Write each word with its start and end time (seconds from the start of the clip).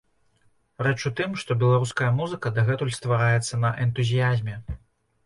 Рэч 0.85 0.95
у 1.09 1.11
тым, 1.19 1.35
што 1.41 1.57
беларуская 1.63 2.07
музыка 2.21 2.53
дагэтуль 2.55 2.95
ствараецца 2.97 3.61
на 3.67 3.73
энтузіязме. 3.85 4.57